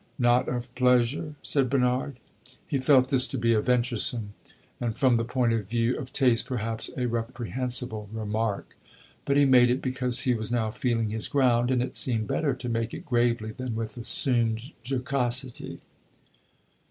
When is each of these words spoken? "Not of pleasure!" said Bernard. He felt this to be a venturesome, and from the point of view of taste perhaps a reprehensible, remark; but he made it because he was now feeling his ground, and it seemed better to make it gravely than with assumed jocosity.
"Not 0.17 0.49
of 0.49 0.73
pleasure!" 0.73 1.35
said 1.43 1.69
Bernard. 1.69 2.17
He 2.65 2.79
felt 2.79 3.09
this 3.09 3.27
to 3.27 3.37
be 3.37 3.53
a 3.53 3.61
venturesome, 3.61 4.33
and 4.79 4.97
from 4.97 5.17
the 5.17 5.23
point 5.23 5.53
of 5.53 5.69
view 5.69 5.95
of 5.99 6.11
taste 6.11 6.47
perhaps 6.47 6.89
a 6.97 7.05
reprehensible, 7.05 8.09
remark; 8.11 8.75
but 9.25 9.37
he 9.37 9.45
made 9.45 9.69
it 9.69 9.79
because 9.79 10.21
he 10.21 10.33
was 10.33 10.51
now 10.51 10.71
feeling 10.71 11.11
his 11.11 11.27
ground, 11.27 11.69
and 11.69 11.83
it 11.83 11.95
seemed 11.95 12.25
better 12.27 12.55
to 12.55 12.67
make 12.67 12.95
it 12.95 13.05
gravely 13.05 13.51
than 13.51 13.75
with 13.75 13.95
assumed 13.95 14.71
jocosity. 14.83 15.81